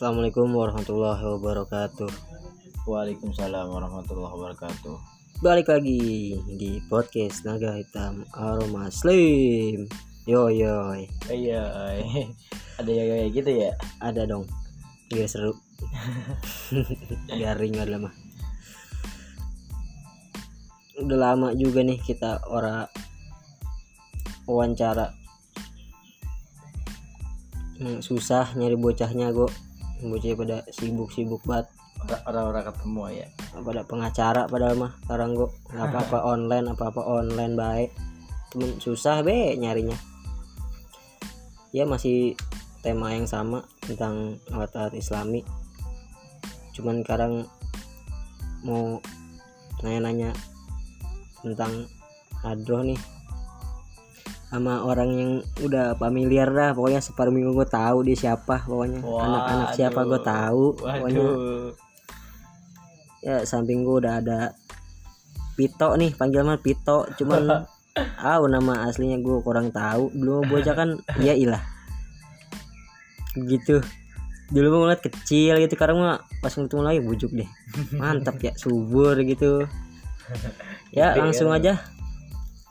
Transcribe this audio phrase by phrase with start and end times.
[0.00, 2.08] Assalamualaikum warahmatullahi wabarakatuh.
[2.88, 4.96] Waalaikumsalam warahmatullahi wabarakatuh.
[5.44, 9.84] Balik lagi di podcast Naga Hitam Aroma Slim.
[10.24, 10.96] Yo yo,
[11.28, 11.92] Iya,
[12.80, 13.76] ada ya kayak gitu ya.
[14.00, 14.48] ada dong.
[15.12, 15.52] Biar seru.
[17.36, 18.14] Biar ringan lah mah.
[20.96, 22.88] Udah lama juga nih kita ora
[24.48, 25.12] wawancara.
[27.76, 29.68] Hmm, susah nyari bocahnya kok.
[30.00, 31.68] Bocah pada sibuk-sibuk banget.
[32.00, 33.26] Ora- Orang-orang ketemu ya.
[33.60, 37.90] pada pengacara padahal mah sekarang gua apa-apa online apa-apa online baik
[38.50, 39.94] cuman susah be nyarinya
[41.76, 42.34] ya masih
[42.80, 45.44] tema yang sama tentang alat-alat islami
[46.74, 47.44] cuman sekarang
[48.64, 48.98] mau
[49.84, 50.34] nanya-nanya
[51.44, 51.86] tentang
[52.42, 52.98] hadroh nih
[54.50, 55.32] sama orang yang
[55.62, 56.74] udah familiar dah.
[56.74, 58.98] Pokoknya separuh minggu gue tahu dia siapa pokoknya.
[58.98, 61.22] Anak-anak siapa gue tahu pokoknya.
[61.22, 61.70] Waduh.
[63.20, 64.56] ya samping gua udah ada
[65.52, 67.06] Pito nih panggil mah Pito.
[67.14, 67.46] Cuman
[68.26, 70.10] tahu nama aslinya gua kurang tahu.
[70.18, 71.62] Mah bocah kan ya ilah.
[73.38, 73.78] Gitu.
[74.50, 77.46] Dulu mah ngeliat kecil gitu sekarang mah pas ketemu lagi bujuk deh.
[77.94, 79.62] Mantap ya subur gitu.
[80.90, 81.62] Ya langsung kan?
[81.62, 81.78] aja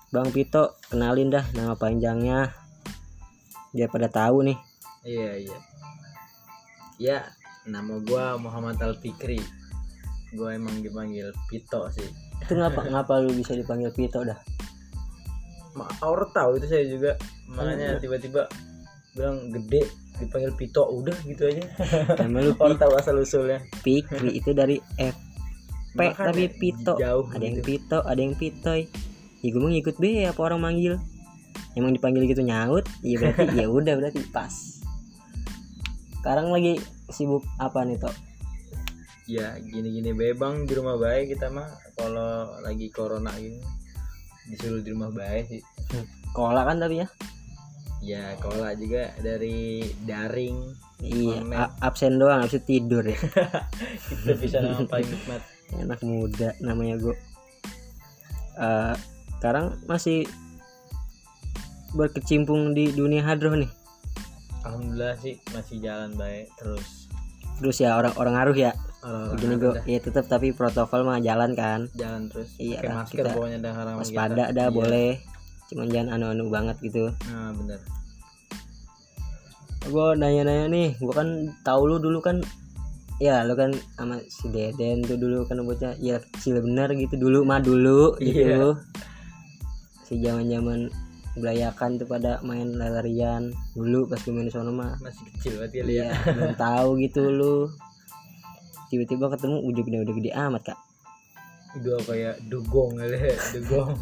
[0.10, 2.50] Bang Pito kenalin dah nama panjangnya
[3.78, 4.58] dia pada tahu nih
[5.06, 5.58] Iya, iya.
[7.00, 7.18] Ya,
[7.64, 9.40] nama gua Muhammad Al Fikri.
[10.36, 12.10] Gua emang dipanggil Pito sih.
[12.40, 14.40] itu ngapa ngapa lu bisa dipanggil Pito dah
[15.76, 17.14] Ma, orang tahu itu saya juga.
[17.52, 18.50] Makanya tiba-tiba
[19.14, 19.86] bilang gede
[20.18, 21.64] dipanggil Pito udah gitu aja.
[22.20, 23.62] nama lu Orang tahu asal usulnya.
[23.86, 25.16] Fikri itu dari F
[25.96, 27.68] P tapi Pito jauh ada yang gitu.
[27.78, 28.90] Pito ada yang Pitoy
[29.40, 30.96] ya gue mau ngikut be apa orang manggil.
[31.78, 32.86] Emang dipanggil gitu nyaut?
[33.06, 34.82] Ya berarti ya udah berarti pas.
[36.20, 38.16] Sekarang lagi sibuk apa nih Tok?
[39.30, 43.62] ya gini-gini bebang di rumah baik kita mah kalau lagi corona gini
[44.50, 45.62] disuruh di rumah baik sih.
[46.34, 47.08] Kola kan tapi ya?
[48.02, 50.74] Ya kalau juga dari daring
[51.06, 53.22] iya absen doang itu tidur ya.
[54.18, 55.42] Itu bisa nama paling nikmat.
[55.78, 57.14] Anak muda namanya gue
[58.60, 58.96] Eh,
[59.40, 60.28] sekarang masih
[61.96, 63.72] berkecimpung di dunia hadroh nih.
[64.68, 67.08] Alhamdulillah sih masih jalan baik terus.
[67.58, 68.72] Terus ya orang-orang ngaruh ya.
[69.00, 71.88] Orang-orang gini ada gue ya tetap tapi protokol mah jalan kan.
[71.96, 72.52] Jalan terus.
[72.60, 75.24] Iya lah, masker kita pokoknya dah orang waspada dah boleh.
[75.72, 77.10] Cuman jangan anu-anu banget gitu.
[77.32, 77.80] Nah bener.
[79.88, 82.44] Gue nanya-nanya nih gue kan tahu lu dulu kan
[83.24, 87.16] ya lu kan sama si Deden tuh dulu kan bocah ya kecil bener gitu.
[87.16, 88.76] Dulu mah dulu gitu
[90.10, 90.80] si zaman zaman
[91.38, 94.98] belayakan tuh pada main larian dulu pas main di sono mah.
[95.00, 96.06] Masih kecil berarti ya lu ya?
[96.10, 97.56] iya belum tahu gitu lu.
[98.90, 100.80] Tiba-tiba ketemu udah gede udah gede amat kak.
[101.78, 103.06] Udah kayak dugong ya
[103.54, 103.94] dugong.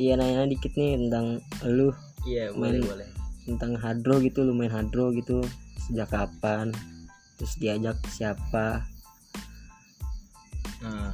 [0.00, 1.92] Iya nanya dikit nih tentang lu.
[2.24, 2.80] Iya Main.
[2.80, 3.04] boleh.
[3.04, 3.08] boleh
[3.40, 5.44] tentang hadro gitu lu main hadro gitu.
[5.84, 6.72] Sejak kapan?
[7.36, 8.84] Terus diajak siapa?
[10.80, 11.12] Nah.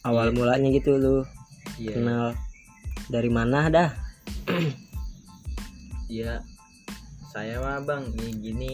[0.00, 0.36] Awal Iya.
[0.36, 1.26] mulanya gitu lu
[1.80, 2.24] iya kenal
[3.08, 3.90] dari mana dah?
[6.10, 6.42] Iya,
[7.30, 8.72] saya mah bang ini gini.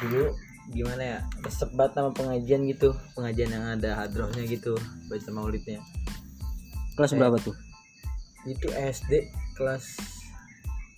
[0.00, 0.32] Dulu
[0.72, 4.74] gimana ya resep banget sama pengajian gitu pengajian yang ada hadrohnya gitu
[5.06, 5.78] baca maulidnya.
[6.98, 7.18] Kelas Eh.
[7.20, 7.54] berapa tuh?
[8.46, 9.26] itu SD
[9.58, 9.98] kelas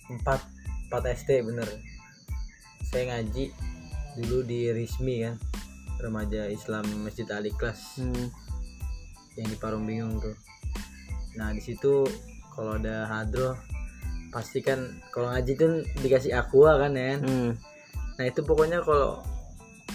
[0.07, 1.65] 4 4 SD bener.
[2.87, 3.49] Saya ngaji
[4.21, 5.35] dulu di Rismi kan
[5.99, 7.99] remaja Islam Masjid Ali kelas.
[7.99, 8.31] Hmm.
[9.37, 10.35] yang di Parung Bingung tuh
[11.37, 12.07] nah di situ
[12.55, 13.53] kalau ada hadroh
[14.29, 17.57] pasti kan kalau ngaji tuh dikasih aqua kan ya hmm.
[18.19, 19.23] Nah itu pokoknya kalau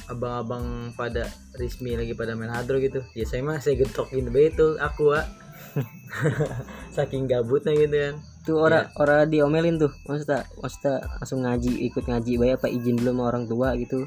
[0.09, 1.29] abang-abang pada
[1.61, 5.29] resmi lagi pada main hadro gitu, ya saya mah saya getokin be itu aku ah.
[6.97, 8.17] Saking gabutnya gitu kan.
[8.45, 13.11] tuh orang orang diomelin tuh maksudnya maksudnya langsung ngaji ikut ngaji bayar apa izin dulu
[13.17, 14.05] sama orang tua gitu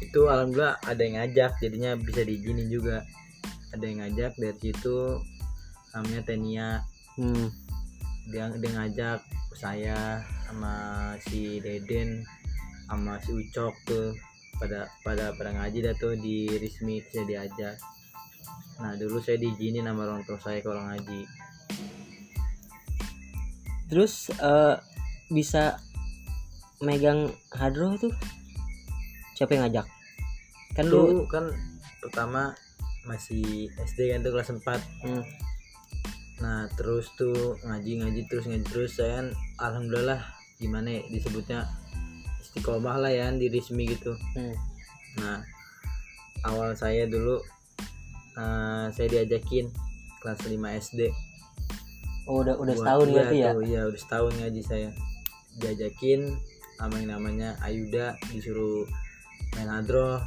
[0.00, 3.02] Itu alhamdulillah ada yang ngajak, jadinya bisa diizinin juga.
[3.74, 5.20] Ada yang ngajak dari situ
[5.98, 6.68] namanya Tenia
[7.18, 7.50] hmm.
[8.30, 9.20] dia dia ngajak
[9.58, 10.74] saya sama
[11.26, 12.22] si Deden
[12.86, 14.14] sama si Ucok tuh
[14.58, 17.76] pada pada pada ngaji dah tuh di resmi saya diajak.
[18.82, 21.26] Nah dulu saya diizinin sama orang tua saya kalau ngaji.
[23.90, 24.76] Terus eh,
[25.30, 25.78] bisa
[26.82, 28.14] megang hadro tuh?
[29.34, 29.86] Siapa yang ngajak?
[30.74, 31.50] Kan lu dulu kan
[32.02, 32.54] pertama
[33.06, 34.62] masih SD kan tuh kelas 4
[35.06, 35.47] hmm.
[36.38, 39.26] Nah terus tuh ngaji ngaji terus ngaji terus saya kan?
[39.58, 40.20] Alhamdulillah
[40.58, 41.66] gimana ya disebutnya?
[42.42, 44.14] Istiqomah lah ya di Rismi gitu.
[44.38, 44.54] Hmm.
[45.18, 45.42] nah
[46.46, 47.42] awal saya dulu
[48.38, 49.66] eh, saya diajakin
[50.22, 50.54] kelas 5
[50.90, 51.00] SD
[52.28, 53.50] Oh, udah udah Buat- setahun iya berarti ya?
[53.64, 54.88] iya udah setahun ngaji saya.
[55.58, 56.20] Diajakin
[56.76, 58.86] sama yang namanya Ayuda disuruh
[59.58, 60.22] main hadroh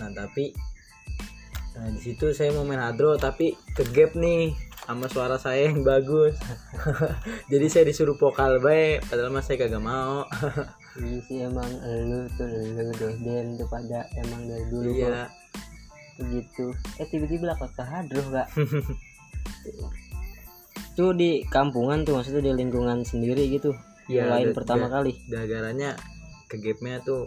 [0.00, 0.56] nah tapi
[1.76, 5.80] nah, di situ saya mau main hadroh tapi ke gap nih sama suara saya yang
[5.80, 6.36] bagus.
[7.52, 10.24] Jadi saya disuruh vokal baik padahal mas saya kagak mau.
[10.94, 11.66] Iya sih emang
[12.06, 15.10] lu tuh lu deden tuh pada emang dari dulu kok.
[15.10, 15.26] Iya
[16.14, 16.70] begitu
[17.02, 18.46] eh tiba-tiba lah kota hadroh kak.
[20.94, 23.74] Tuh di kampungan tuh maksudnya di lingkungan sendiri gitu.
[24.06, 25.18] Iya, lain pertama kali.
[25.26, 25.98] gara-garanya
[26.46, 27.26] ke gapnya tuh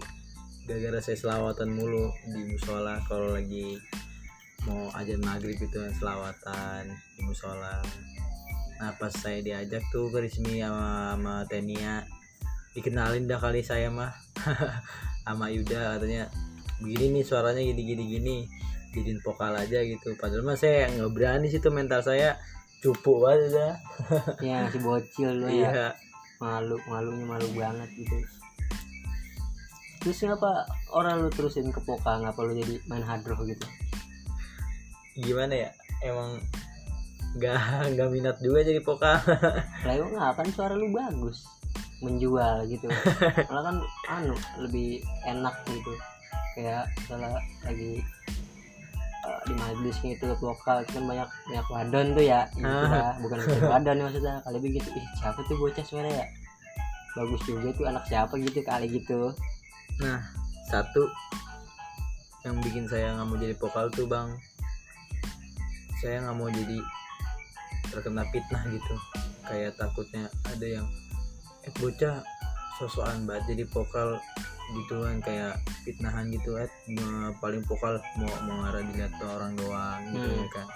[0.64, 3.76] gara-gara saya selawatan mulu di musola kalau lagi
[4.66, 7.84] mau ajan maghrib itu yang selawatan di musola
[8.78, 12.06] nah pas saya diajak tuh ke Rismi sama, sama Tenia.
[12.78, 14.14] Dikenalin dah kali saya mah.
[15.28, 16.30] Sama Yuda katanya
[16.80, 18.38] begini nih suaranya gini gini gini.
[18.94, 20.14] Jadiin vokal aja gitu.
[20.16, 22.38] Padahal mah saya nggak berani situ mental saya.
[22.80, 23.74] Cupu banget dah.
[24.46, 25.74] Ya si bocil lu ya.
[25.74, 25.88] Iya.
[26.38, 28.14] Malu malunya malu banget gitu.
[30.06, 33.66] Terus kenapa orang lu terusin ke pokal ngapa lu jadi main hadroh gitu
[35.18, 35.70] gimana ya
[36.06, 36.38] emang
[37.38, 39.18] nggak nggak minat juga jadi vokal
[39.86, 41.46] lah emang nggak kan suara lu bagus?
[42.02, 42.90] Menjual gitu.
[43.50, 43.78] Malah kan
[44.10, 45.94] anu lebih enak gitu.
[46.58, 48.02] Kayak misalnya lagi
[49.26, 52.42] eh, di majlis gitu vokal kan banyak banyak wadon tuh ya.
[52.54, 53.18] Gitu lah.
[53.22, 54.36] bukan bukan wadon ya maksudnya.
[54.46, 56.26] Kali begitu ih siapa tuh bocah suara ya?
[57.18, 59.34] Bagus juga tuh anak siapa gitu kali gitu.
[60.02, 60.22] Nah
[60.70, 61.06] satu
[62.46, 64.32] yang bikin saya nggak mau jadi vokal tuh bang
[65.98, 66.78] saya nggak mau jadi
[67.90, 68.96] terkena fitnah gitu.
[69.48, 70.88] Kayak takutnya ada yang
[71.64, 72.24] eh bocah
[72.78, 74.20] sosokan banget jadi vokal
[74.76, 75.56] gitu kan kayak
[75.88, 76.68] fitnahan gitu eh
[77.40, 80.50] paling vokal mau mau ngarah dilihat tuh orang doang gitu Hmm.
[80.52, 80.68] kan.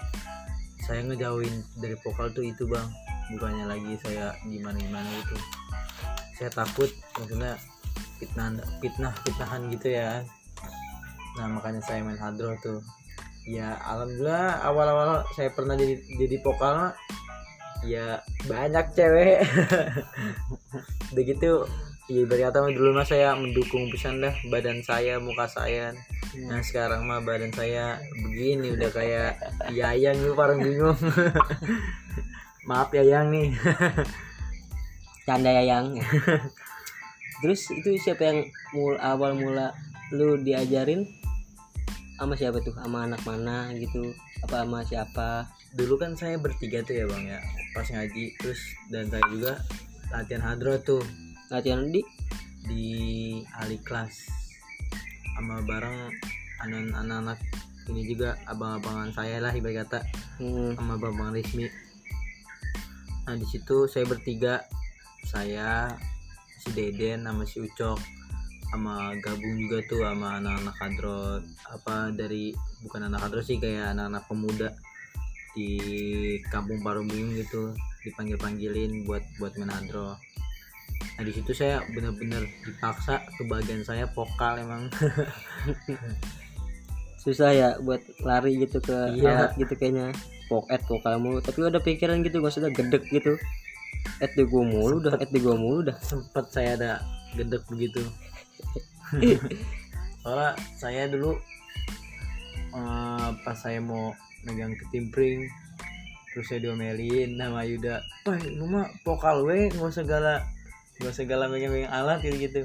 [0.82, 2.88] Saya ngejauhin dari vokal tuh itu bang.
[3.30, 5.36] Bukannya lagi saya gimana gimana gitu.
[6.36, 7.54] Saya takut maksudnya
[8.18, 8.48] fitnah
[8.80, 10.24] fitnah fitnahan gitu ya.
[11.38, 12.80] Nah makanya saya main hadroh tuh
[13.42, 16.94] ya alhamdulillah awal-awal saya pernah jadi jadi vokal
[17.82, 19.42] ya banyak cewek.
[21.12, 21.66] Udah gitu
[22.10, 25.94] ya berkata dulu mah saya mendukung pisan dah badan saya muka saya.
[26.38, 29.32] Nah sekarang mah badan saya begini udah kayak
[29.70, 30.98] yayang nih orang bingung.
[32.68, 33.54] Maaf yayang nih.
[35.26, 35.98] Canda yayang.
[37.42, 38.38] Terus itu siapa yang
[38.74, 39.74] mul awal mula
[40.14, 41.21] lu diajarin
[42.22, 42.74] sama siapa tuh?
[42.78, 44.14] Sama anak mana gitu?
[44.46, 45.50] Apa sama siapa?
[45.74, 47.40] Dulu kan saya bertiga tuh ya bang ya.
[47.74, 48.62] Pas ngaji terus
[48.94, 49.58] dan saya juga
[50.14, 51.02] latihan hadro tuh.
[51.50, 51.98] Latihan di?
[52.62, 52.86] Di
[53.58, 54.30] ahli kelas.
[55.34, 56.14] Sama bareng
[56.62, 57.38] anak- anak-anak
[57.90, 60.00] ini juga abang-abangan saya lah ibarat kata.
[60.38, 61.66] Hmm, sama bang Rismi.
[63.26, 64.62] Nah di situ saya bertiga.
[65.26, 65.90] Saya
[66.62, 68.21] si Deden sama si Ucok
[68.72, 74.24] sama gabung juga tuh sama anak-anak kadrot apa dari bukan anak kadrot sih kayak anak-anak
[74.24, 74.68] pemuda
[75.52, 75.68] di
[76.48, 80.16] kampung Parubung gitu dipanggil panggilin buat buat main hadro
[81.18, 84.86] nah di situ saya bener-bener dipaksa kebagian saya vokal emang.
[87.22, 89.50] Susah ya buat lari gitu ke Iya.
[89.50, 90.14] alat gitu kayaknya.
[90.46, 91.42] Poket vokal mulu.
[91.42, 93.34] Tapi udah pikiran gitu maksudnya gedek gitu.
[94.22, 95.98] Et di gua mulu dah et di gua mulu dah.
[96.02, 96.90] Sempet saya ada
[97.34, 98.02] gedek begitu
[100.22, 101.34] soalnya saya dulu
[102.72, 104.14] eh, pas saya mau
[104.46, 105.50] megang ketimpring
[106.32, 108.00] terus saya diomelin sama Yuda.
[108.24, 110.40] Wah lu mah vokal we nggak segala
[110.98, 112.62] nggak segala megang megang alat gitu gitu.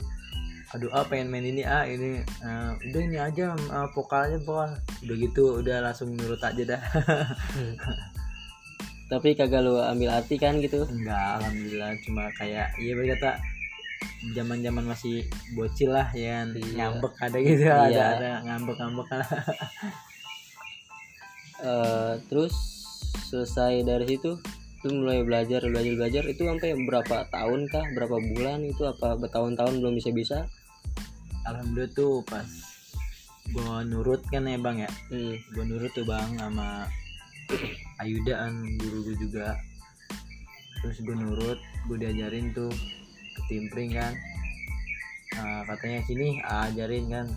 [0.75, 4.71] Aduh ah pengen main ini ah ini Eh, udah ini aja eh, vokalnya vokal.
[5.03, 6.81] Udah gitu udah langsung nurut aja dah.
[9.11, 10.87] Tapi kagak lu ambil arti kan gitu?
[10.87, 11.91] Enggak alhamdulillah.
[12.07, 13.35] Cuma kayak iya berkata
[14.33, 16.73] zaman zaman masih bocil lah ya Iya.
[16.75, 18.05] ngambek ada gitu ada Iya.
[18.17, 19.29] ada ngambek ngambek lah.
[21.57, 22.53] Eh, terus
[23.33, 24.37] selesai dari situ
[24.85, 26.23] lu mulai belajar belajar belajar.
[26.29, 27.81] Itu sampai berapa tahun kah?
[27.97, 28.85] Berapa bulan itu?
[28.85, 30.37] Apa bertahun-tahun belum bisa bisa
[31.49, 32.45] alhamdulillah tuh pas
[33.55, 34.91] gua nurut kan ya bang ya.
[35.09, 35.33] Hmm.
[35.55, 36.85] gua nurut tuh bang sama
[38.03, 39.47] Ayuda kan guru gua juga.
[40.85, 42.69] Terus gua nurut gua diajarin tuh
[43.37, 44.13] ketimpring kan.
[45.37, 47.27] Nah, katanya sini ajarin kan.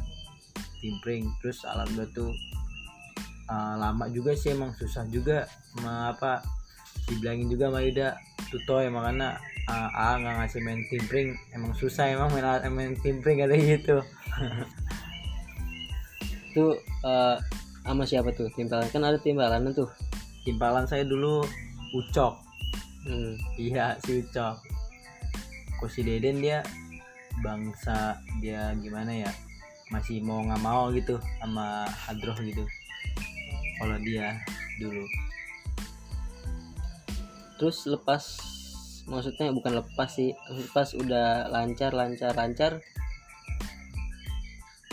[0.81, 2.33] Timpring terus alhamdulillah tuh
[3.53, 5.45] uh, lama juga sih emang susah juga.
[5.85, 6.41] Ma apa
[7.05, 8.17] dibilangin juga sama Yuda
[8.49, 9.37] tuh toy makanya
[9.69, 11.37] ah, ah nggak ngasih main timpring.
[11.53, 14.01] Emang susah emang main, main timpring ada gitu.
[16.51, 17.37] Itu eh,
[17.85, 18.49] sama siapa tuh?
[18.57, 19.93] Timbalan kan ada timbalan tuh.
[20.49, 21.45] Timpalan saya dulu
[21.93, 22.49] ucok.
[23.01, 23.33] Hmm.
[23.57, 24.70] iya si ucok
[25.81, 26.61] kok si deden dia
[27.41, 29.33] bangsa dia gimana ya
[29.91, 32.63] masih mau nggak mau gitu sama hadroh gitu.
[33.81, 34.39] Kalau dia
[34.79, 35.05] dulu.
[37.59, 38.23] Terus lepas
[39.11, 42.79] maksudnya bukan lepas sih lepas udah lancar lancar lancar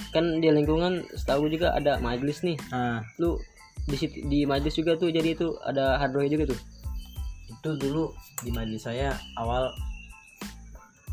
[0.10, 2.58] kan di lingkungan setahu gue juga ada majelis nih.
[2.74, 3.38] Nah lu
[3.86, 6.60] di situ di majelis juga tuh jadi itu ada hardware juga tuh.
[7.54, 9.70] Itu dulu di majelis saya awal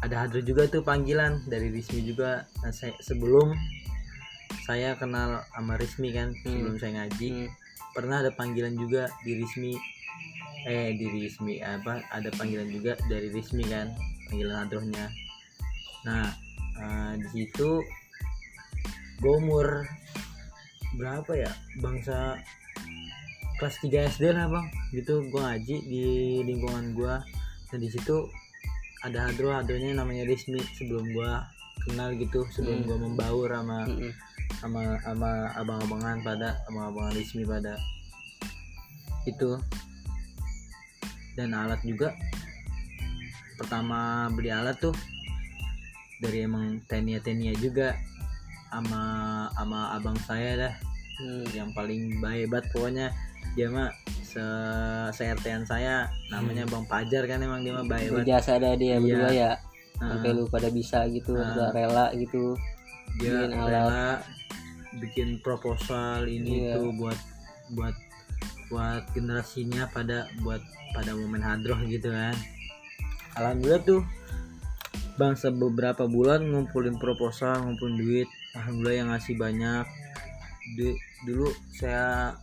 [0.04, 2.44] ada hadroh juga tuh panggilan dari Rismi juga.
[2.60, 3.56] Nah, saya, sebelum
[4.68, 7.52] saya kenal sama Rismi kan sebelum saya ngaji Hmm.
[7.96, 9.72] pernah ada panggilan juga di Rismi.
[10.64, 13.92] Eh di Rismi apa ada panggilan juga dari Rismi kan
[14.28, 15.06] panggilan hadrohnya.
[16.08, 16.32] Nah
[16.80, 17.84] eh, di situ
[19.20, 19.84] gue umur
[20.96, 21.52] berapa ya?
[21.84, 22.40] Bangsa
[23.60, 24.66] kelas 3 SD lah bang.
[24.96, 26.04] Gitu gue ngaji di
[26.48, 27.14] lingkungan gue
[27.68, 28.28] dan di situ
[29.04, 31.32] ada hadro hadronya namanya Rismi sebelum gue
[31.84, 32.88] kenal gitu sebelum Hmm.
[32.88, 34.12] gue membaur sama Mm-mm.
[34.64, 35.30] sama sama
[35.60, 37.76] abang-abangan pada abang-abangan Rismi pada
[39.28, 39.60] itu
[41.36, 42.16] dan alat juga
[43.60, 44.94] pertama beli alat tuh
[46.22, 47.92] dari emang tenia tenia juga
[48.72, 49.02] sama
[49.54, 50.74] sama abang saya dah
[51.14, 51.46] Hmm.
[51.54, 53.06] yang paling baik banget pokoknya
[53.54, 54.42] dia mah se
[55.12, 59.00] sertean saya namanya bang Pajar kan emang dia mah baik banget berjasa ada dia Iya.
[59.00, 59.52] berdua ya
[59.94, 61.46] Nah, sampai lu pada bisa gitu Ah.
[61.48, 62.58] udah rela gitu
[63.14, 63.70] dia bikin alat.
[63.70, 64.06] rela
[64.96, 66.74] bikin proposal ini Iya.
[66.76, 67.18] tuh buat
[67.72, 67.96] buat
[68.66, 70.58] buat generasinya pada buat
[70.90, 72.34] pada momen hadroh gitu kan
[73.34, 74.02] alhamdulillah tuh
[75.14, 79.86] bangsa beberapa bulan ngumpulin proposal ngumpulin duit alhamdulillah yang ngasih banyak
[80.74, 82.34] Du- dulu saya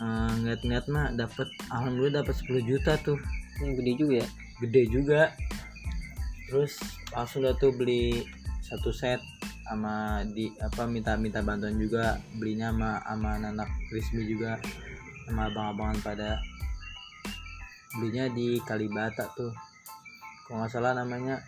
[0.00, 3.18] eh, ngeliat-ngeliat mah dapat alhamdulillah dapat 10 juta tuh.
[3.62, 4.28] Yang gede juga ya?
[4.60, 5.22] Gede juga.
[6.46, 6.72] Terus
[7.12, 8.24] langsung dah tuh beli
[8.62, 9.18] satu set
[9.66, 12.20] sama di apa minta minta bantuan juga.
[12.36, 14.60] Belinya sama sama anak Krismi juga.
[15.26, 16.30] Sama abang-abangan pada.
[17.96, 19.52] Belinya di Kalibata tuh.
[20.46, 21.42] Kalau nggak salah namanya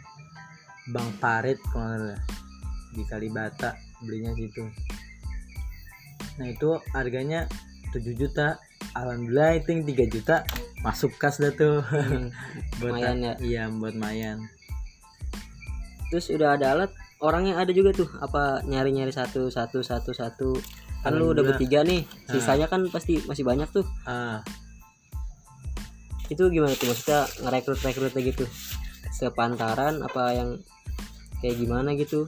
[0.91, 2.23] Bang Parit kalau nggak salah.
[2.97, 3.71] Di Kalibata
[4.03, 4.65] belinya situ.
[6.39, 7.51] Nah itu harganya
[7.91, 8.59] 7 juta.
[8.95, 10.37] Alhamdulillah itu yang 3 juta
[10.81, 11.83] masuk kas dah tuh.
[11.83, 12.31] Hmm.
[12.81, 13.35] buat Lumayan ya.
[13.43, 14.47] iya buat mayan.
[16.09, 20.51] Terus udah ada alat orangnya ada juga tuh apa nyari nyari satu satu satu satu.
[21.05, 22.35] Kan lu udah bertiga nih Ah.
[22.35, 23.87] sisanya kan pasti masih banyak tuh.
[24.03, 24.41] Ah.
[26.29, 28.45] Itu gimana tuh maksudnya ngerekrut rekrutnya gitu?
[29.13, 30.49] Sepantaran apa yang
[31.41, 32.27] kayak gimana gitu?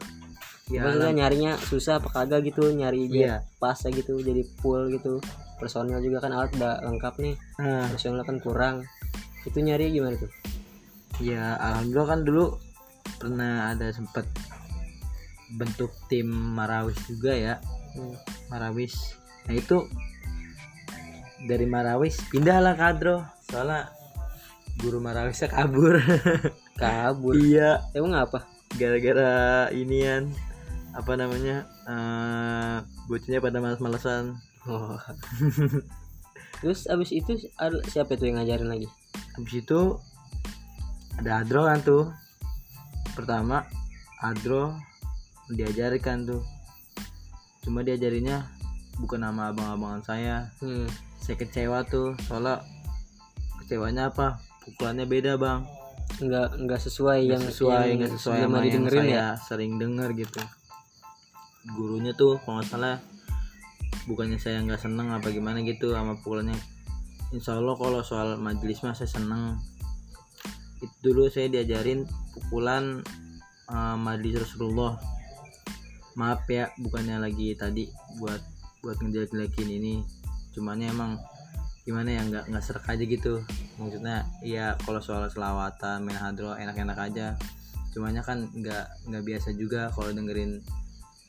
[0.70, 2.70] Ya maksudnya alam- nyarinya susah apa kagak gitu?
[2.70, 3.42] Nyari iya.
[3.58, 5.18] pas gitu jadi full gitu
[5.60, 7.34] personil juga kan alat udah lengkap nih.
[7.60, 8.88] Ah, personil kan kurang.
[9.44, 10.32] Itu nyari gimana tuh?
[11.20, 12.44] Ya alhamdulillah kan dulu
[13.20, 14.24] pernah ada sempet
[15.60, 17.54] bentuk tim Marawis juga ya.
[17.92, 18.16] Hmm.
[18.48, 18.96] Marawis.
[19.44, 19.84] Nah itu
[21.44, 23.28] dari Marawis pindahlah kadro.
[23.52, 23.92] Soalnya
[24.80, 26.00] guru Marawisnya kabur.
[26.80, 27.36] Kabur?
[27.36, 27.84] Iya.
[27.92, 28.48] Emang apa?
[28.80, 30.32] Gara-gara inian
[30.90, 32.76] apa namanya eh
[33.06, 34.98] bocahnya pada malas-malesan oh.
[36.60, 37.48] terus abis itu
[37.88, 38.88] siapa tuh yang ngajarin lagi?
[39.38, 39.80] Habis itu
[41.20, 42.04] ada Adro kan tuh.
[43.16, 43.64] Pertama
[44.20, 44.76] Adro
[45.48, 46.42] diajarkan tuh.
[47.64, 48.48] Cuma diajarinnya
[49.00, 50.36] bukan nama abang-abangan saya.
[50.60, 50.88] Hmm.
[51.20, 52.64] saya kecewa tuh soalnya
[53.60, 54.40] kecewanya apa?
[54.64, 55.64] Pukulannya beda bang.
[56.20, 59.26] Nggak nggak sesuai Nggak yang sesuai yang nggak sesuai sebelum sama yang didengerin saya ya
[59.36, 60.42] sering denger gitu.
[61.76, 62.96] Gurunya tuh kalau nggak salah
[64.08, 66.56] bukannya saya nggak seneng apa gimana gitu sama pukulannya
[67.30, 69.54] Insya Allah kalau soal majelis mah saya seneng.
[70.82, 72.02] Itu dulu saya diajarin
[72.34, 73.06] pukulan
[73.70, 74.98] eh, majelis Rasulullah.
[76.18, 77.86] Maaf ya bukannya lagi tadi
[78.18, 78.42] buat
[78.82, 79.94] buat ngejelek-jelekin ini.
[80.50, 81.22] Cumannya emang
[81.86, 83.46] gimana ya nggak nggak serak aja gitu.
[83.78, 87.38] Maksudnya ya kalau soal selawatan main enak-enak aja.
[87.94, 90.58] Cumannya kan nggak nggak biasa juga kalau dengerin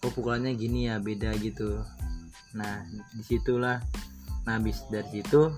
[0.02, 1.78] kok pukulannya gini ya beda gitu
[2.58, 2.84] nah
[3.16, 3.80] di situlah.
[4.48, 5.52] Nah habis dari situ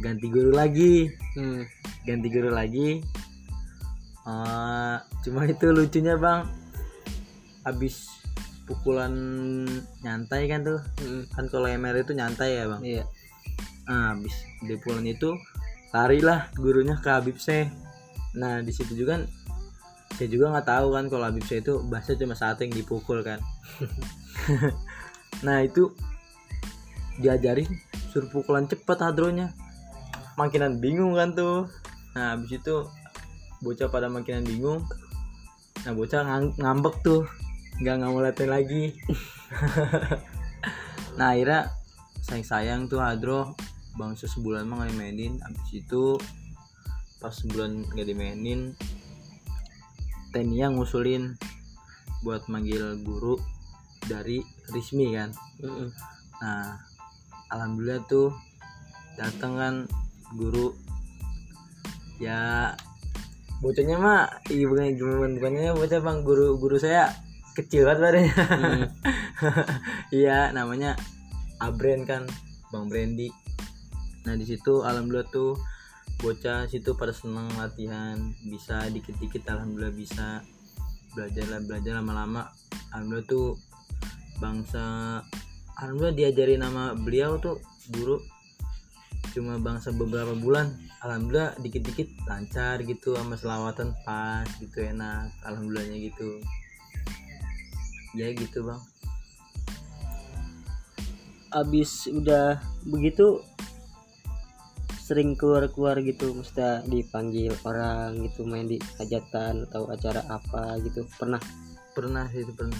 [0.00, 1.10] ganti guru lagi.
[1.36, 1.62] Hmm.
[2.08, 3.04] ganti guru lagi.
[4.24, 6.48] Eh, cuma itu lucunya bang.
[7.66, 8.08] Habis
[8.64, 9.12] pukulan
[10.02, 10.80] nyantai kan tuh.
[11.02, 11.24] Hmm.
[11.34, 12.82] kan kalau MR itu nyantai ya bang?
[12.82, 13.04] Iya.
[13.90, 15.36] Nah habis di pukulan itu
[15.90, 17.66] larilah gurunya ke Habib Seh
[18.30, 19.22] nah di situ juga kan
[20.14, 23.42] saya juga nggak tahu kan kalau Habib saya itu bahasa cuma satu yang dipukul kan.
[25.46, 25.92] Nah itu
[27.18, 27.66] diajarin
[28.14, 29.50] suruh pukulan cepet hadronya.
[30.38, 31.66] Makinan bingung kan tuh.
[32.14, 32.86] Nah habis itu
[33.64, 34.86] bocah pada makinan bingung.
[35.82, 37.26] Nah bocah ngang- ngambek tuh.
[37.82, 38.94] Nggak nggak mau latihan lagi.
[41.10, 41.68] Nah akhirnya
[42.24, 43.52] sayang sayang tuh hadro.
[43.98, 45.36] Bangsa sebulan mah nggak dimainin.
[45.42, 46.16] Habis itu
[47.20, 48.72] pas sebulan nggak dimainin
[50.30, 51.34] Tenia ngusulin
[52.22, 53.34] buat manggil guru
[54.06, 54.38] dari
[54.70, 55.34] Rismi kan.
[55.58, 55.90] Mm-mm.
[56.38, 56.78] Nah,
[57.50, 58.32] alhamdulillah tuh
[59.18, 59.74] datang kan
[60.34, 60.72] guru.
[62.22, 62.72] Ya
[63.60, 66.18] bocahnya mah iya bukan bukan bukannya bocah bang.
[66.24, 67.10] Guru guru saya
[67.54, 68.34] kecil kan badannya.
[68.34, 68.82] Hmm.
[70.22, 70.96] iya namanya
[71.60, 72.24] Abren kan
[72.70, 73.28] bang Brandy
[74.20, 75.56] nah di situ alhamdulillah tuh
[76.20, 80.44] bocah situ pada seneng latihan bisa dikit-dikit alhamdulillah bisa
[81.16, 82.52] belajar lah belajar lama-lama.
[82.92, 83.56] Alhamdulillah tuh
[84.38, 84.84] bangsa
[85.80, 87.56] alhamdulillah diajari nama beliau tuh
[87.88, 88.20] guru
[89.32, 90.68] cuma bangsa beberapa bulan.
[91.00, 95.32] Alhamdulillah dikit-dikit lancar gitu sama selawatan pas gitu enak.
[95.46, 96.42] Alhamdulillahnya gitu.
[98.12, 98.80] Ya gitu bang.
[101.50, 103.40] Abis udah begitu
[105.00, 111.06] sering keluar-keluar gitu mesti dipanggil orang gitu main di hajatan atau acara apa gitu.
[111.16, 111.40] Pernah?
[111.94, 112.78] Pernah sih itu pernah.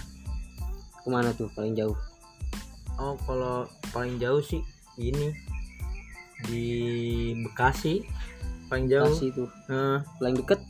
[1.00, 2.10] Ke mana tuh paling jauh
[3.00, 3.64] oh kalau
[3.97, 4.61] paling jauh sih
[5.00, 5.33] ini
[6.45, 6.66] di
[7.40, 8.04] Bekasi.
[8.69, 9.09] Paling jauh.
[9.11, 10.61] Bekasi tuh Eh, paling deket.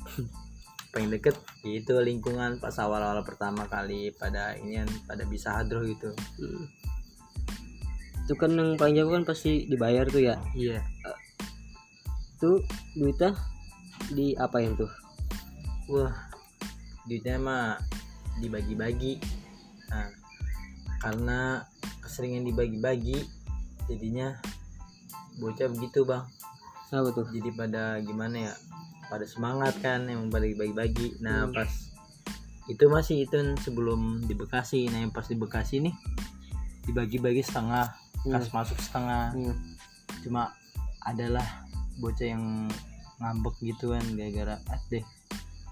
[0.94, 1.36] Paling deket.
[1.62, 6.10] Itu lingkungan pas awal-awal pertama kali pada ini pada bisa hadroh gitu.
[6.38, 6.66] Hmm.
[8.30, 10.38] itu kan yang paling jauh kan pasti dibayar tuh ya?
[10.54, 10.78] Iya.
[12.38, 12.62] Tuh
[12.94, 13.34] duitnya
[14.14, 14.90] di apa yang tuh?
[15.90, 16.14] Wah
[17.10, 17.78] duitnya mah
[18.38, 19.18] dibagi-bagi.
[19.90, 20.10] Nah
[21.02, 21.66] karena
[22.10, 23.22] keseringan dibagi-bagi
[23.86, 24.34] jadinya
[25.38, 26.26] bocah begitu bang.
[26.90, 27.30] Apa tuh?
[27.30, 28.54] Jadi pada gimana ya
[29.06, 31.54] pada semangat kan yang pada bagi-bagi nah Hmm.
[31.54, 31.70] pas
[32.66, 34.90] itu masih itu sebelum di Bekasi.
[34.90, 35.94] Nah yang pas di Bekasi nih
[36.90, 37.94] dibagi-bagi setengah
[38.26, 39.30] kas masuk setengah.
[39.32, 39.54] Hmm.
[40.26, 40.52] cuma
[41.06, 41.46] adalah
[42.02, 42.68] bocah yang
[43.22, 45.04] ngambek gitu kan gara-gara ah deh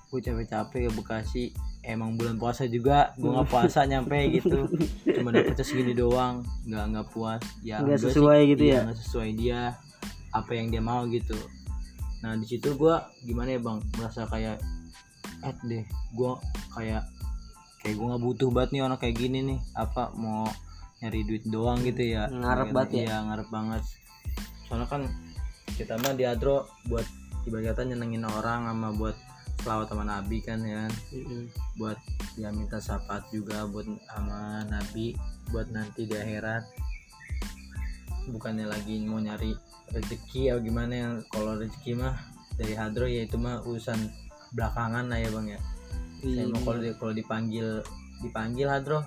[0.09, 1.45] gue capek-capek ke Bekasi
[1.89, 4.69] emang bulan puasa juga gue nggak puasa nyampe gitu.
[5.09, 7.41] Cuma dapetnya segini doang nggak nggak puas.
[7.65, 8.81] Ya Nggak sesuai gitu iya, ya?
[8.85, 9.61] nggak sesuai dia
[10.37, 11.35] apa yang dia mau gitu.
[12.21, 13.81] Nah di situ gue gimana ya bang?
[13.97, 14.61] Merasa kayak
[15.49, 16.33] eh deh gue
[16.77, 17.03] kayak
[17.81, 19.59] kayak gue nggak butuh banget nih orang kayak gini nih.
[19.73, 20.45] Apa mau
[21.01, 22.29] nyari duit doang gitu ya?
[22.29, 23.01] Ngarep banget ya?
[23.09, 23.83] iya ngarep banget.
[24.69, 25.03] Soalnya kan
[25.73, 27.09] kita mah di Adro buat
[27.49, 29.17] ibaratnya nyenengin orang sama buat
[29.69, 31.45] selawat sama Nabi kan ya Mm-mm.
[31.77, 32.01] buat
[32.35, 35.13] ya minta syafaat juga buat sama Nabi
[35.53, 36.65] buat nanti di akhirat
[38.29, 39.53] bukannya lagi mau nyari
[39.89, 42.17] rezeki atau gimana yang kalau rezeki mah
[42.57, 44.09] dari hadro ya itu mah urusan
[44.53, 45.61] belakangan lah ya bang ya
[46.19, 46.45] saya Iya.
[46.49, 47.85] mau kalau kalau dipanggil
[48.19, 49.05] dipanggil hadro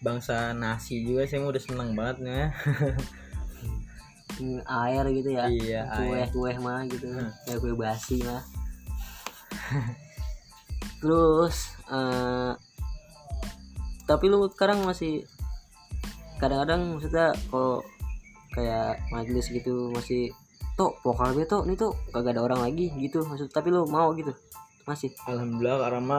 [0.00, 2.48] bangsa nasi juga saya mah udah seneng banget ya
[4.30, 6.28] Hmm, air gitu ya iya kue air.
[6.32, 7.28] kue mah gitu Hmm.
[7.44, 8.40] kayak kue basi mah
[11.00, 11.56] terus
[11.88, 12.52] eh,
[14.04, 15.22] tapi lu sekarang masih
[16.42, 17.84] kadang-kadang maksudnya kalau
[18.50, 20.34] kayak majelis gitu masih
[20.74, 24.10] tuh vokal gue tuh ini tuh kagak ada orang lagi gitu maksud tapi lu mau
[24.16, 24.32] gitu?
[24.88, 25.12] Masih?
[25.28, 26.18] Alhamdulillah karena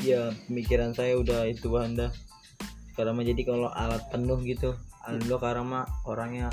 [0.00, 2.10] ya pemikiran saya udah itu anda
[2.96, 4.72] karena jadi kalau alat penuh gitu
[5.04, 6.48] alhamdulillah karena orangnya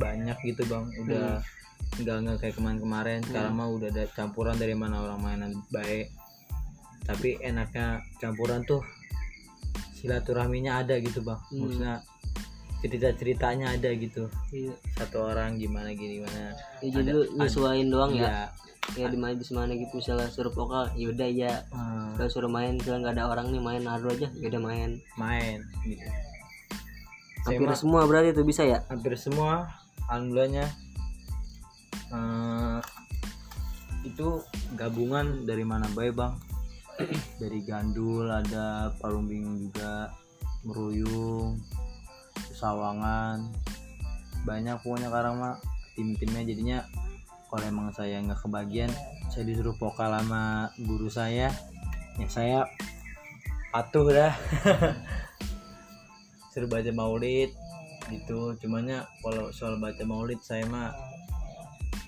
[0.00, 0.86] banyak gitu bang.
[1.04, 1.42] Udah
[1.92, 3.20] nggak nggak kayak kemarin-kemarin.
[3.20, 6.08] Sekarang mah udah ada campuran dari mana orang mainan baik.
[7.02, 8.80] Tapi enaknya campuran tuh
[9.98, 11.38] silaturahminya ada gitu bang.
[11.50, 11.58] Hmm.
[11.66, 11.94] maksudnya
[12.82, 14.26] cerita ceritanya ada gitu.
[14.50, 14.74] Iya.
[14.98, 16.56] Satu orang gimana gini gimana.
[16.82, 18.22] Ya, jadi Ada- nyesuaiin doang ya?
[18.22, 18.42] Iya.
[18.98, 19.94] ya di majelis mana gitu.
[19.94, 23.82] Misalnya suruh vokal yaudah ya Hmm, kalau suruh main misalnya nggak ada orang nih main
[23.82, 24.90] nado aja yaudah main.
[25.14, 26.02] Main gitu.
[27.46, 28.82] Hampir mah- semua berarti tuh bisa ya?
[28.90, 29.70] Hampir semua
[30.10, 30.66] alhamdulillahnya
[32.12, 32.78] eh,
[34.06, 34.44] itu
[34.76, 36.34] gabungan dari mana baik bang?
[37.40, 40.12] Dari gandul ada palumbing juga
[40.62, 41.56] meruyung
[42.52, 43.48] sawangan.
[44.44, 45.56] Banyak pokoknya sekarang mah
[45.96, 46.78] tim-timnya jadinya
[47.48, 48.92] kalau emang saya nggak kebagian
[49.32, 51.48] saya disuruh vokal sama guru saya.
[52.20, 52.58] Ya saya
[53.72, 54.34] patuh dah.
[56.52, 57.56] Suruh baca maulid
[58.12, 58.52] gitu.
[58.60, 60.92] Cumannya kalau soal baca maulid saya mah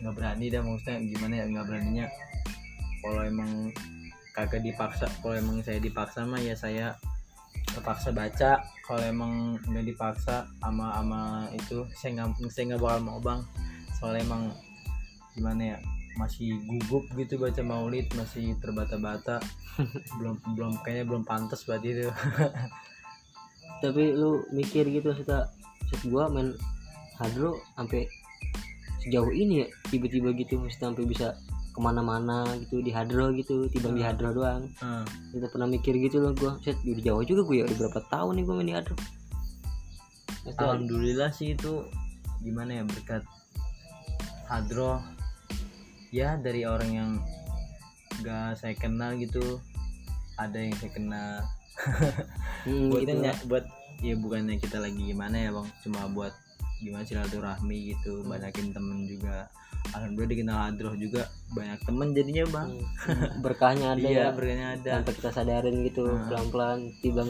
[0.02, 2.06] nggak berani dah maksudnya gimana ya nggak beraninya.
[3.04, 3.50] Kalau emang
[4.34, 6.98] kagak dipaksa kalau emang saya dipaksa mah ya saya
[7.70, 8.62] terpaksa baca.
[8.86, 13.40] Kalau emang nggak dipaksa ama ama itu saya nggak saya nggak bakal mau bang.
[13.98, 14.42] Soalnya emang
[15.34, 15.78] gimana ya
[16.14, 19.42] masih gugup gitu baca maulid masih terbata-bata.
[20.22, 22.06] Belum belum kayaknya belum pantas buat itu.
[23.82, 25.50] Tapi lu mikir gitu kita
[25.90, 26.54] set gua main
[27.18, 28.06] hadro sampai
[29.04, 31.36] sejauh ini ya tiba-tiba gitu mesti sampai bisa
[31.70, 34.08] ke mana-mana gitu di hadro gitu tiba di Hmm.
[34.08, 34.62] hadro doang.
[34.78, 35.04] Hmm.
[35.30, 36.56] kita pernah mikir gitu loh gua.
[36.58, 38.94] Set udah jauh juga gue ya udah berapa tahun nih gua main di hadro.
[40.40, 41.72] Mesti ada- Alhamdulillah sih itu
[42.40, 43.24] gimana ya berkat
[44.46, 45.00] hadroh
[46.10, 47.10] ya dari orang yang
[48.20, 49.58] gak saya kenal gitu
[50.36, 51.32] ada yang saya kenal.
[52.64, 53.64] Hmm, buat gitu ya, buat
[54.00, 55.68] ya bukannya kita lagi gimana ya bang.
[55.82, 56.32] Cuma buat
[56.84, 58.28] gimana silaturahmi gitu Hmm.
[58.30, 59.48] banyakin temen juga.
[59.92, 62.70] Alhamdulillah dikenal hadroh juga banyak temen jadinya bang.
[62.76, 64.32] Hmm, berkahnya ada iya ya.
[64.32, 64.90] berkahnya ada.
[65.00, 66.28] Tanpa kita sadarin gitu Hmm.
[66.28, 67.22] pelan-pelan tiba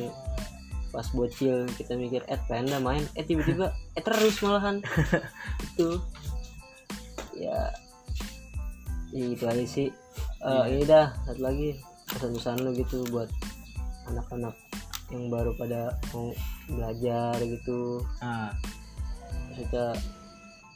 [0.94, 3.02] pas bocil kita mikir eh pengen main.
[3.18, 4.78] Eh tiba-tiba eh terus malahan.
[5.74, 5.98] Itu.
[7.34, 7.70] Ya
[9.14, 9.88] ya itu aja sih.
[10.44, 10.62] Iya.
[10.70, 11.78] ini dah satu lagi
[12.10, 13.30] pesan-pesan lu gitu buat
[14.06, 14.52] anak-anak
[15.10, 16.30] yang baru pada mau
[16.68, 18.02] belajar gitu.
[18.22, 18.52] Ah
[19.56, 19.96] kita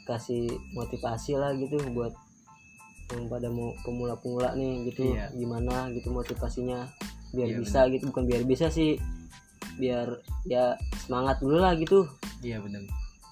[0.08, 2.14] kasih motivasi lah gitu buat
[3.08, 5.32] yang pada mau pemula-pemula nih gitu Iya.
[5.32, 6.88] gimana gitu motivasinya
[7.32, 8.96] biar Iya, bisa gitu bukan biar bisa sih
[9.76, 12.04] biar ya semangat dulu lah gitu.
[12.40, 12.84] Iya bener.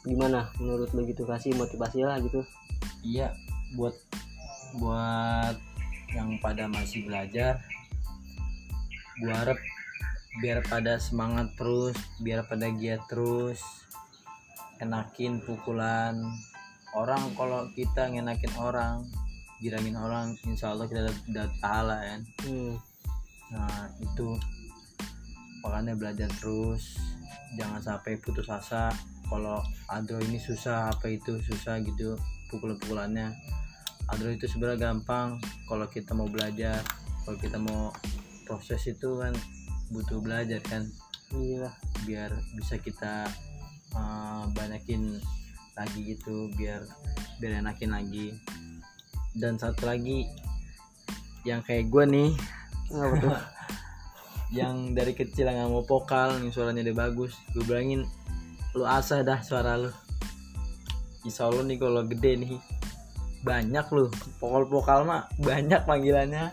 [0.06, 2.40] Gimana menurut lu gitu kasih motivasi lah gitu.
[3.04, 3.32] Iya
[3.76, 3.96] buat
[4.78, 5.56] buat
[6.14, 7.60] yang pada masih belajar
[9.20, 9.58] gua harap
[10.40, 13.60] biar pada semangat terus biar pada giat terus
[14.80, 16.20] enakin pukulan
[16.96, 19.04] orang kalau kita ngenakin orang
[19.60, 22.20] girangin orang insya Allah kita dapat dapat pahala kan?
[22.44, 22.74] Hmm.
[23.52, 24.36] nah itu.
[25.64, 27.00] Makanya belajar terus.
[27.56, 28.92] Jangan sampai putus asa.
[29.26, 29.58] Kalau
[29.90, 32.14] adro ini susah apa itu susah gitu
[32.52, 33.32] pukul-pukulannya.
[34.12, 36.84] Adro itu sebenarnya gampang kalau kita mau belajar.
[37.24, 37.90] Kalau kita mau
[38.46, 39.34] proses itu kan
[39.90, 40.86] butuh belajar kan?
[41.32, 41.72] Iya.
[42.04, 43.26] Biar bisa kita
[43.94, 45.20] uh, banyakin
[45.76, 46.82] lagi gitu biar
[47.38, 48.34] biar enakin lagi.
[49.36, 50.24] Dan satu lagi
[51.44, 52.30] yang kayak gue nih
[54.58, 57.36] yang dari kecil nggak mau vokal yang suaranya udah bagus.
[57.52, 58.08] Gue bilangin
[58.72, 59.92] lu asah dah suara lu.
[61.22, 62.56] Insya Allah nih kalau gede nih
[63.44, 64.08] banyak lu.
[64.40, 66.50] Vokal vokal mah banyak panggilannya.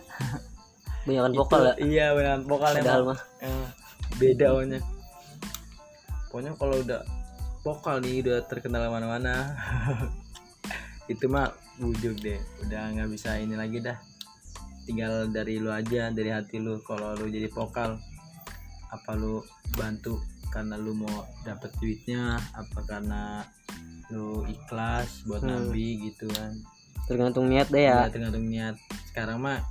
[1.04, 1.74] Banyakan Itu- vokal ya?
[1.84, 3.16] iya beneran vokal emang.
[3.16, 3.20] mah.
[3.44, 3.68] Eh,
[4.20, 4.48] beda
[6.34, 7.02] pokoknya kalau udah
[7.64, 9.56] vokal nih udah terkenal mana-mana.
[11.12, 12.40] Itu mah wujud deh.
[12.68, 13.96] Udah nggak bisa ini lagi dah.
[14.84, 16.84] Tinggal dari lu aja dari hati lu.
[16.84, 17.96] Kalau lu jadi vokal
[18.92, 19.42] apa lu
[19.74, 20.20] bantu
[20.52, 22.36] karena lu mau dapet duitnya?
[22.52, 23.48] Apa karena
[24.12, 25.72] lu ikhlas buat Hmm.
[25.72, 26.52] nabi gitu kan?
[27.08, 28.08] Tergantung niat deh ya.
[28.08, 28.76] Ya tergantung niat.
[29.12, 29.64] Sekarang mah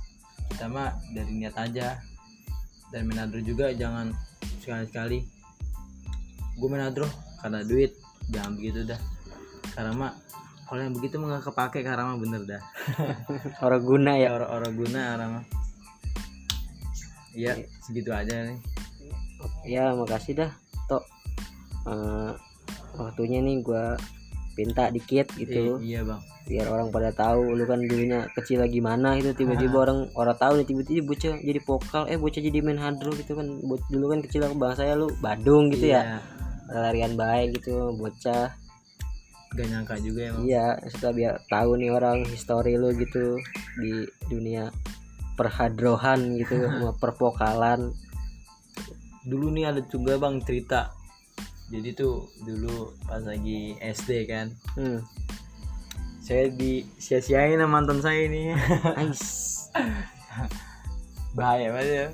[0.49, 2.01] kita mah dari niat aja.
[2.93, 4.13] Dan menadro juga jangan
[4.61, 5.25] sekali-sekali.
[6.61, 7.09] Gue menadro
[7.43, 7.91] karena duit
[8.31, 8.99] jangan begitu dah.
[9.75, 10.11] Karena mah
[10.63, 12.61] kalau yang begitu mah nggak kepake karena mah bener dah.
[13.65, 14.31] Orang guna ya.
[14.31, 15.45] Ya orang-orang guna karena mah.
[17.35, 17.53] Ya
[17.83, 18.57] segitu aja nih.
[19.67, 20.51] Ya makasih dah
[20.87, 21.03] tok.
[21.83, 22.31] Eh,
[22.95, 23.99] waktunya nih gua
[24.55, 25.83] pinta dikit gitu.
[25.83, 26.21] Eh, iya bang.
[26.47, 30.53] Biar orang pada tahu lu kan dulunya kecil lagi mana gitu tiba-tiba orang orang tahu
[30.61, 33.47] nih tiba-tiba bocah jadi vokal eh bocah jadi main hadro gitu kan.
[33.91, 36.01] Dulu kan kecil aku bang saya lu Badung gitu ya.
[36.01, 36.17] Iya,
[36.71, 38.55] larian baik gitu bocah.
[39.53, 43.37] Gak nyangka juga emang iya setelah biar tahu nih orang histori lu gitu
[43.77, 44.73] di dunia
[45.37, 47.93] perhadrohan gitu sama pervokalan.
[49.23, 50.89] Dulu nih ada juga bang cerita.
[51.69, 54.53] Jadi tuh dulu pas lagi SD kan.
[54.77, 55.01] Hmm.
[56.23, 58.47] saya di sia-siain sama mantan saya ini.
[61.35, 62.07] Bahaya banget ya.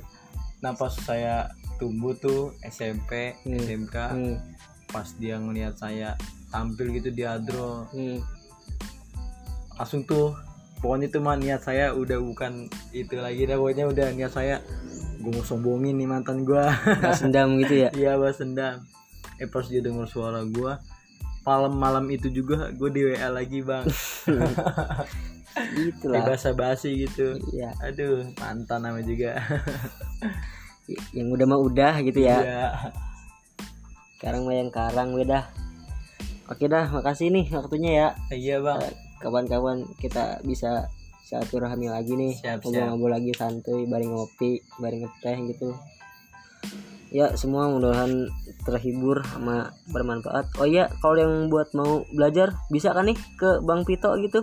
[0.65, 1.45] Nah pas saya
[1.79, 3.57] tumbuh tuh SMP Hmm.
[3.57, 4.35] SMK Hmm.
[4.85, 6.13] pas dia ngelihat saya
[6.49, 7.87] tampil gitu di Adro.
[7.89, 8.19] Hmm.
[9.73, 10.35] langsung tuh
[10.79, 14.59] pokoknya tuh mah niat saya udah bukan itu lagi dah pokoknya udah niat saya
[15.19, 17.89] gue mau sombongin nih mantan Balas dendam gitu ya?
[17.91, 18.83] Iya bahas dendam.
[19.35, 20.79] Eh pas dia denger suara gua
[21.41, 23.87] malam malam itu juga gue di WA lagi bang.
[25.79, 26.23] Itulah.
[26.23, 27.39] Kayak basa basi gitu.
[27.51, 27.71] Iya.
[27.79, 29.35] Aduh mantan nama juga
[31.13, 32.37] yang udah mah udah gitu ya.
[32.41, 32.67] Iya.
[34.19, 35.47] sekarang mah yang karang beda
[36.49, 38.07] oke dah makasih nih waktunya ya.
[38.33, 38.81] Iya bang.
[39.21, 40.89] Kawan-kawan kita bisa
[41.29, 42.41] silaturahmi lagi nih.
[42.41, 45.69] Ngobrol-ngobrol lagi santuy bareng ngopi bareng ngeteh gitu.
[47.09, 48.29] Ya semua mudah-mudahan
[48.65, 50.49] terhibur sama bermanfaat.
[50.57, 54.41] Oh iya kalau yang buat mau belajar bisa kan nih ke Bang Pito gitu?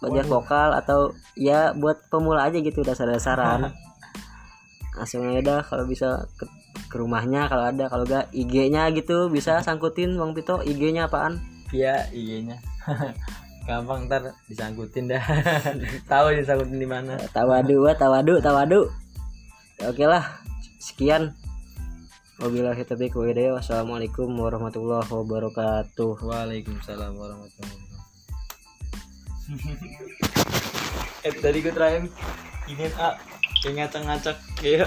[0.00, 0.32] Belajar Waduh.
[0.32, 1.00] vokal atau
[1.36, 3.72] ya buat pemula aja gitu dasar-dasaran
[4.96, 6.48] langsung aja dah kalau bisa ke,
[6.88, 11.38] ke rumahnya kalau ada kalau gak IG-nya gitu bisa sangkutin Bang Pito IG-nya apaan
[11.74, 12.62] Iya, IG-nya.
[13.66, 15.18] Gampang ntar disangkutin dah.
[16.10, 17.18] Tahu disangkutin di mana.
[17.34, 18.80] tawadu tawadu tawadu
[19.82, 20.22] oke lah
[20.78, 21.34] sekian
[22.36, 23.56] Wabillahi taufiq wa hidayah.
[23.56, 26.20] Wassalamualaikum warahmatullahi wabarakatuh.
[26.20, 27.86] Waalaikumsalam warahmatullahi wabarakatuh.
[31.26, 32.12] eh tadi gue terakhir
[32.68, 33.16] ini ah
[33.66, 34.86] kayak ngacak-ngacak kayak